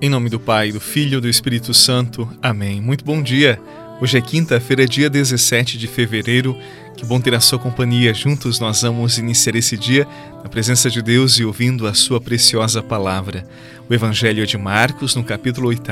em 0.00 0.08
nome 0.08 0.30
do 0.30 0.40
Pai, 0.40 0.72
do 0.72 0.80
Filho 0.80 1.18
e 1.18 1.20
do 1.20 1.28
Espírito 1.28 1.74
Santo. 1.74 2.26
Amém. 2.40 2.80
Muito 2.80 3.04
bom 3.04 3.22
dia. 3.22 3.60
Hoje 4.00 4.16
é 4.16 4.20
quinta-feira, 4.22 4.86
dia 4.86 5.10
17 5.10 5.76
de 5.76 5.86
fevereiro. 5.86 6.56
Que 6.96 7.04
bom 7.04 7.20
ter 7.20 7.34
a 7.34 7.40
sua 7.40 7.58
companhia. 7.58 8.14
Juntos 8.14 8.58
nós 8.58 8.80
vamos 8.80 9.18
iniciar 9.18 9.54
esse 9.56 9.76
dia 9.76 10.08
na 10.42 10.48
presença 10.48 10.88
de 10.88 11.02
Deus 11.02 11.34
e 11.34 11.44
ouvindo 11.44 11.86
a 11.86 11.92
sua 11.92 12.18
preciosa 12.18 12.82
palavra. 12.82 13.46
O 13.90 13.92
Evangelho 13.92 14.46
de 14.46 14.56
Marcos, 14.56 15.14
no 15.14 15.22
capítulo 15.22 15.68
8. 15.68 15.82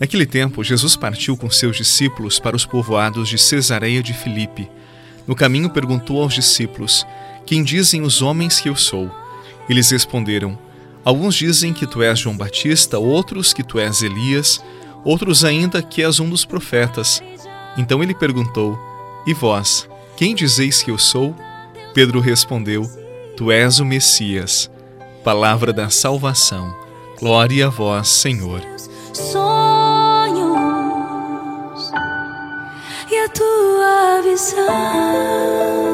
Naquele 0.00 0.26
tempo, 0.26 0.64
Jesus 0.64 0.96
partiu 0.96 1.36
com 1.36 1.48
seus 1.48 1.76
discípulos 1.76 2.40
para 2.40 2.56
os 2.56 2.66
povoados 2.66 3.28
de 3.28 3.38
Cesareia 3.38 4.02
de 4.02 4.12
Filipe. 4.12 4.68
No 5.24 5.36
caminho 5.36 5.70
perguntou 5.70 6.20
aos 6.20 6.34
discípulos: 6.34 7.06
Quem 7.46 7.62
dizem 7.62 8.02
os 8.02 8.22
homens 8.22 8.58
que 8.58 8.68
eu 8.68 8.74
sou? 8.74 9.08
Eles 9.68 9.88
responderam: 9.88 10.58
Alguns 11.04 11.34
dizem 11.34 11.72
que 11.72 11.86
tu 11.86 12.02
és 12.02 12.18
João 12.18 12.36
Batista, 12.36 12.98
outros 12.98 13.52
que 13.52 13.62
tu 13.62 13.78
és 13.78 14.02
Elias, 14.02 14.60
outros 15.04 15.44
ainda 15.44 15.82
que 15.82 16.02
és 16.02 16.18
um 16.18 16.30
dos 16.30 16.44
profetas. 16.44 17.22
Então 17.76 18.02
ele 18.02 18.14
perguntou: 18.14 18.78
E 19.26 19.34
vós, 19.34 19.88
quem 20.16 20.34
dizeis 20.34 20.82
que 20.82 20.90
eu 20.90 20.98
sou? 20.98 21.36
Pedro 21.92 22.20
respondeu: 22.20 22.88
Tu 23.36 23.52
és 23.52 23.78
o 23.80 23.84
Messias. 23.84 24.70
Palavra 25.22 25.72
da 25.72 25.90
salvação. 25.90 26.74
Glória 27.18 27.66
a 27.66 27.70
vós, 27.70 28.08
Senhor. 28.08 28.60
Sonhos 29.12 30.54
e 33.10 33.18
a 33.18 33.28
tua 33.28 34.22
visão. 34.22 35.93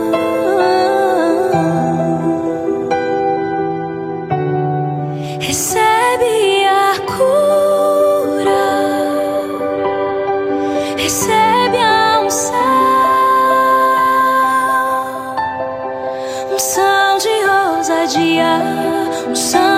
dia, 18.30 18.62
o 19.28 19.34
sangue. 19.34 19.69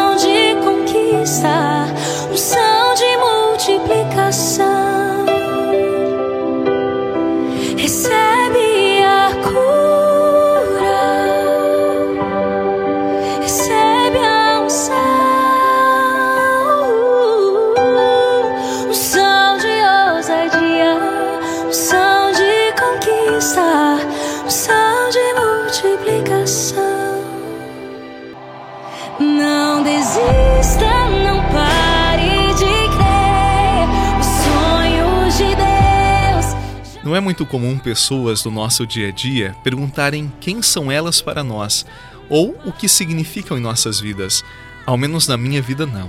Não 37.13 37.19
é 37.19 37.21
muito 37.21 37.45
comum 37.45 37.79
pessoas 37.79 38.43
do 38.43 38.51
nosso 38.51 38.87
dia 38.87 39.09
a 39.09 39.11
dia 39.11 39.55
perguntarem 39.63 40.33
quem 40.41 40.63
são 40.63 40.91
elas 40.91 41.21
para 41.21 41.45
nós 41.45 41.85
ou 42.27 42.59
o 42.65 42.73
que 42.73 42.89
significam 42.89 43.59
em 43.59 43.61
nossas 43.61 44.01
vidas, 44.01 44.43
ao 44.87 44.97
menos 44.97 45.29
na 45.29 45.37
minha 45.37 45.61
vida 45.61 45.85
não. 45.85 46.09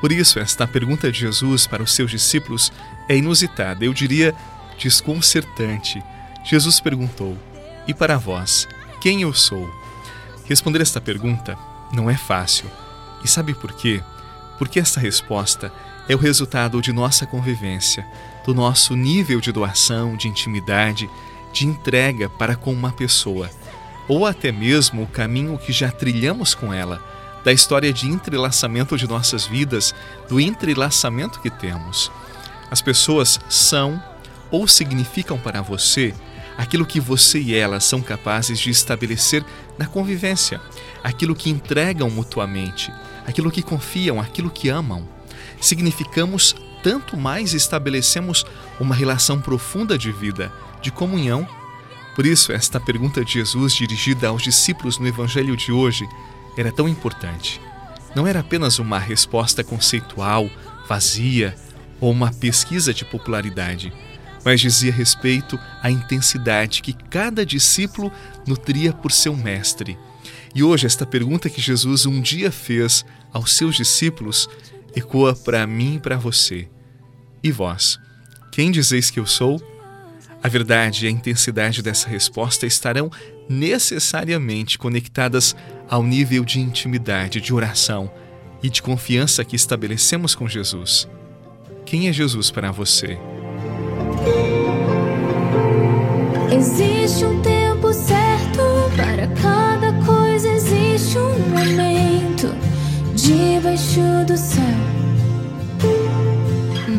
Por 0.00 0.12
isso, 0.12 0.38
esta 0.38 0.64
pergunta 0.64 1.10
de 1.10 1.18
Jesus 1.18 1.66
para 1.66 1.82
os 1.82 1.92
seus 1.92 2.12
discípulos 2.12 2.70
é 3.08 3.16
inusitada, 3.16 3.84
eu 3.84 3.92
diria 3.92 4.32
desconcertante. 4.78 6.00
Jesus 6.44 6.78
perguntou: 6.78 7.36
E 7.88 7.92
para 7.92 8.16
vós, 8.16 8.68
quem 9.00 9.22
eu 9.22 9.34
sou? 9.34 9.68
Responder 10.44 10.82
esta 10.82 11.00
pergunta 11.00 11.58
não 11.92 12.08
é 12.08 12.16
fácil. 12.16 12.70
E 13.24 13.28
sabe 13.28 13.54
por 13.54 13.72
quê? 13.72 14.00
Porque 14.56 14.78
esta 14.78 15.00
resposta 15.00 15.72
é 16.08 16.14
o 16.14 16.18
resultado 16.18 16.80
de 16.80 16.92
nossa 16.92 17.26
convivência, 17.26 18.06
do 18.44 18.54
nosso 18.54 18.94
nível 18.94 19.40
de 19.40 19.52
doação, 19.52 20.16
de 20.16 20.28
intimidade, 20.28 21.08
de 21.52 21.66
entrega 21.66 22.28
para 22.28 22.56
com 22.56 22.72
uma 22.72 22.92
pessoa, 22.92 23.50
ou 24.08 24.26
até 24.26 24.50
mesmo 24.50 25.02
o 25.02 25.06
caminho 25.06 25.58
que 25.58 25.72
já 25.72 25.90
trilhamos 25.90 26.54
com 26.54 26.72
ela, 26.72 27.02
da 27.44 27.52
história 27.52 27.92
de 27.92 28.06
entrelaçamento 28.06 28.96
de 28.96 29.06
nossas 29.06 29.46
vidas, 29.46 29.94
do 30.28 30.40
entrelaçamento 30.40 31.40
que 31.40 31.50
temos. 31.50 32.10
As 32.70 32.82
pessoas 32.82 33.40
são 33.48 34.02
ou 34.50 34.66
significam 34.66 35.38
para 35.38 35.62
você 35.62 36.14
aquilo 36.56 36.86
que 36.86 36.98
você 36.98 37.38
e 37.38 37.54
ela 37.54 37.78
são 37.80 38.00
capazes 38.00 38.58
de 38.58 38.70
estabelecer 38.70 39.44
na 39.78 39.86
convivência, 39.86 40.60
aquilo 41.04 41.34
que 41.34 41.50
entregam 41.50 42.10
mutuamente, 42.10 42.92
aquilo 43.26 43.50
que 43.50 43.62
confiam, 43.62 44.20
aquilo 44.20 44.50
que 44.50 44.68
amam 44.68 45.06
significamos, 45.60 46.54
tanto 46.82 47.16
mais 47.16 47.54
estabelecemos 47.54 48.44
uma 48.78 48.94
relação 48.94 49.40
profunda 49.40 49.98
de 49.98 50.12
vida, 50.12 50.52
de 50.80 50.90
comunhão. 50.90 51.48
Por 52.14 52.26
isso, 52.26 52.52
esta 52.52 52.80
pergunta 52.80 53.24
de 53.24 53.34
Jesus 53.34 53.74
dirigida 53.74 54.28
aos 54.28 54.42
discípulos 54.42 54.98
no 54.98 55.06
Evangelho 55.06 55.56
de 55.56 55.72
hoje 55.72 56.08
era 56.56 56.72
tão 56.72 56.88
importante. 56.88 57.60
Não 58.14 58.26
era 58.26 58.40
apenas 58.40 58.78
uma 58.78 58.98
resposta 58.98 59.62
conceitual, 59.62 60.50
vazia 60.88 61.54
ou 62.00 62.10
uma 62.10 62.32
pesquisa 62.32 62.92
de 62.94 63.04
popularidade, 63.04 63.92
mas 64.44 64.60
dizia 64.60 64.92
respeito 64.92 65.58
à 65.82 65.90
intensidade 65.90 66.82
que 66.82 66.92
cada 66.92 67.44
discípulo 67.44 68.10
nutria 68.46 68.92
por 68.92 69.12
seu 69.12 69.36
mestre. 69.36 69.98
E 70.54 70.62
hoje, 70.62 70.86
esta 70.86 71.04
pergunta 71.04 71.50
que 71.50 71.60
Jesus 71.60 72.06
um 72.06 72.20
dia 72.20 72.50
fez 72.50 73.04
aos 73.32 73.54
seus 73.54 73.76
discípulos 73.76 74.48
ecoa 74.98 75.34
para 75.34 75.66
mim 75.66 75.96
e 75.96 76.00
para 76.00 76.16
você. 76.16 76.68
E 77.42 77.50
vós, 77.50 77.98
quem 78.52 78.70
dizeis 78.70 79.10
que 79.10 79.20
eu 79.20 79.26
sou? 79.26 79.60
A 80.42 80.48
verdade 80.48 81.04
e 81.04 81.08
a 81.08 81.10
intensidade 81.10 81.82
dessa 81.82 82.08
resposta 82.08 82.66
estarão 82.66 83.10
necessariamente 83.48 84.78
conectadas 84.78 85.56
ao 85.88 86.02
nível 86.02 86.44
de 86.44 86.60
intimidade, 86.60 87.40
de 87.40 87.52
oração 87.52 88.10
e 88.62 88.68
de 88.68 88.82
confiança 88.82 89.44
que 89.44 89.56
estabelecemos 89.56 90.34
com 90.34 90.46
Jesus. 90.46 91.08
Quem 91.84 92.08
é 92.08 92.12
Jesus 92.12 92.50
para 92.50 92.70
você? 92.70 93.18
Existe 96.52 97.24
um 97.24 97.40
tempo 97.40 97.57
debaixo 103.78 104.24
do 104.26 104.36
céu. 104.36 104.62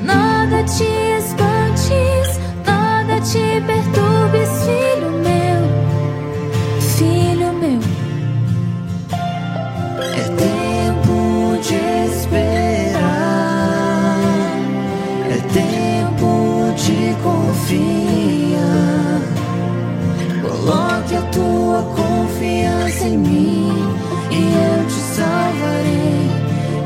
Nada 0.03 0.63
te 0.63 1.17
espantes, 1.17 2.39
nada 2.65 3.19
te 3.21 3.61
perturbes, 3.67 4.49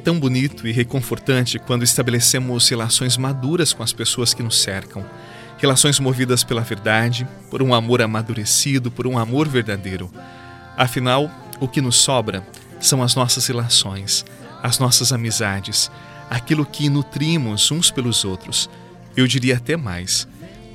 tão 0.00 0.18
bonito 0.18 0.66
e 0.66 0.72
reconfortante 0.72 1.58
quando 1.58 1.84
estabelecemos 1.84 2.68
relações 2.68 3.16
maduras 3.16 3.72
com 3.72 3.82
as 3.82 3.92
pessoas 3.92 4.34
que 4.34 4.42
nos 4.42 4.60
cercam. 4.60 5.04
Relações 5.58 6.00
movidas 6.00 6.42
pela 6.42 6.62
verdade, 6.62 7.28
por 7.50 7.62
um 7.62 7.74
amor 7.74 8.00
amadurecido, 8.00 8.90
por 8.90 9.06
um 9.06 9.18
amor 9.18 9.46
verdadeiro. 9.46 10.10
Afinal, 10.76 11.30
o 11.60 11.68
que 11.68 11.80
nos 11.80 11.96
sobra 11.96 12.46
são 12.80 13.02
as 13.02 13.14
nossas 13.14 13.46
relações, 13.46 14.24
as 14.62 14.78
nossas 14.78 15.12
amizades, 15.12 15.90
aquilo 16.30 16.64
que 16.64 16.88
nutrimos 16.88 17.70
uns 17.70 17.90
pelos 17.90 18.24
outros. 18.24 18.70
Eu 19.16 19.26
diria 19.26 19.56
até 19.56 19.76
mais. 19.76 20.26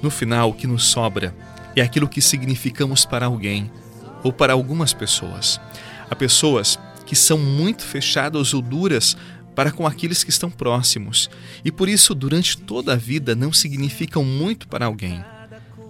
No 0.01 0.11
final, 0.11 0.51
o 0.51 0.53
que 0.53 0.67
nos 0.67 0.85
sobra 0.85 1.35
é 1.75 1.81
aquilo 1.81 2.07
que 2.07 2.21
significamos 2.21 3.05
para 3.05 3.25
alguém 3.25 3.71
ou 4.23 4.31
para 4.31 4.53
algumas 4.53 4.93
pessoas. 4.93 5.59
Há 6.09 6.15
pessoas 6.15 6.77
que 7.05 7.15
são 7.15 7.37
muito 7.37 7.83
fechadas 7.83 8.53
ou 8.53 8.61
duras 8.61 9.15
para 9.55 9.71
com 9.71 9.87
aqueles 9.87 10.23
que 10.23 10.29
estão 10.29 10.51
próximos 10.51 11.29
e 11.63 11.71
por 11.71 11.87
isso, 11.87 12.13
durante 12.13 12.57
toda 12.57 12.93
a 12.93 12.97
vida, 12.97 13.35
não 13.35 13.53
significam 13.53 14.23
muito 14.23 14.67
para 14.67 14.85
alguém. 14.85 15.23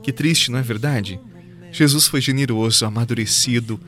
Que 0.04 0.12
triste, 0.12 0.52
não 0.52 0.60
é 0.60 0.62
verdade? 0.62 1.20
Jesus 1.72 2.08
foi 2.08 2.22
generoso, 2.22 2.86
amadurecido, 2.86 3.80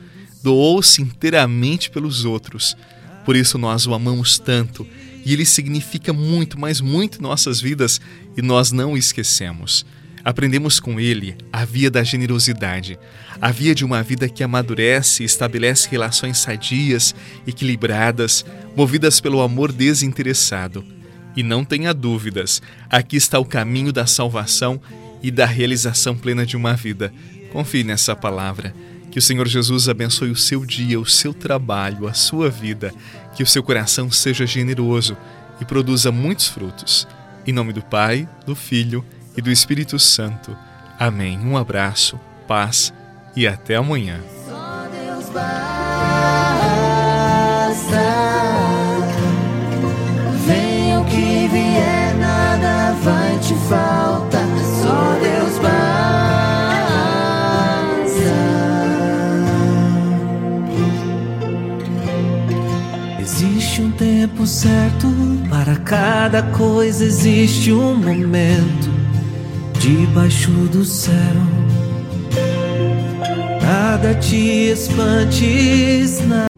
doou-se 0.42 1.00
inteiramente 1.00 1.90
pelos 1.90 2.24
outros. 2.24 2.76
Por 3.24 3.36
isso 3.36 3.56
nós 3.56 3.86
o 3.86 3.94
amamos 3.94 4.38
tanto 4.38 4.86
e 5.24 5.32
ele 5.32 5.44
significa 5.44 6.12
muito, 6.12 6.58
mas 6.58 6.80
muito 6.80 7.18
em 7.18 7.22
nossas 7.22 7.60
vidas 7.60 8.00
e 8.36 8.42
nós 8.42 8.72
não 8.72 8.92
o 8.92 8.98
esquecemos. 8.98 9.86
Aprendemos 10.28 10.78
com 10.78 11.00
ele 11.00 11.38
a 11.50 11.64
via 11.64 11.90
da 11.90 12.04
generosidade, 12.04 12.98
a 13.40 13.50
via 13.50 13.74
de 13.74 13.82
uma 13.82 14.02
vida 14.02 14.28
que 14.28 14.44
amadurece 14.44 15.22
e 15.22 15.24
estabelece 15.24 15.88
relações 15.88 16.36
sadias, 16.36 17.14
equilibradas, 17.46 18.44
movidas 18.76 19.22
pelo 19.22 19.40
amor 19.40 19.72
desinteressado. 19.72 20.84
E 21.34 21.42
não 21.42 21.64
tenha 21.64 21.94
dúvidas, 21.94 22.60
aqui 22.90 23.16
está 23.16 23.38
o 23.38 23.44
caminho 23.46 23.90
da 23.90 24.04
salvação 24.04 24.78
e 25.22 25.30
da 25.30 25.46
realização 25.46 26.14
plena 26.14 26.44
de 26.44 26.58
uma 26.58 26.74
vida. 26.74 27.10
Confie 27.50 27.82
nessa 27.82 28.14
palavra. 28.14 28.74
Que 29.10 29.18
o 29.18 29.22
Senhor 29.22 29.48
Jesus 29.48 29.88
abençoe 29.88 30.30
o 30.30 30.36
seu 30.36 30.66
dia, 30.66 31.00
o 31.00 31.06
seu 31.06 31.32
trabalho, 31.32 32.06
a 32.06 32.12
sua 32.12 32.50
vida. 32.50 32.92
Que 33.34 33.42
o 33.42 33.46
seu 33.46 33.62
coração 33.62 34.10
seja 34.10 34.44
generoso 34.44 35.16
e 35.58 35.64
produza 35.64 36.12
muitos 36.12 36.48
frutos. 36.48 37.08
Em 37.46 37.52
nome 37.52 37.72
do 37.72 37.80
Pai, 37.80 38.28
do 38.44 38.54
Filho 38.54 39.02
e 39.17 39.17
do 39.40 39.50
Espírito 39.50 39.98
Santo. 39.98 40.56
Amém. 40.98 41.38
Um 41.38 41.56
abraço, 41.56 42.18
paz 42.46 42.92
e 43.36 43.46
até 43.46 43.76
amanhã. 43.76 44.20
Só 44.46 44.88
Deus 44.90 45.26
Venha 50.46 51.00
o 51.00 51.04
que 51.04 51.48
vier, 51.48 52.14
nada 52.16 52.92
vai 53.02 53.38
te. 53.38 53.54
Só 54.82 55.18
Deus 55.20 55.58
basta. 55.58 55.78
Existe 63.20 63.82
um 63.82 63.92
tempo 63.92 64.46
certo 64.46 65.06
para 65.48 65.76
cada 65.76 66.42
coisa, 66.42 67.04
existe 67.04 67.72
um 67.72 67.94
momento 67.94 68.77
debaixo 69.88 70.50
do 70.70 70.84
céu. 70.84 71.14
Nada 73.62 74.14
te 74.16 74.70
espantes, 74.70 76.20
nada. 76.26 76.57